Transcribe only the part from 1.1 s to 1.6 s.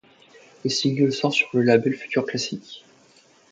sort le sur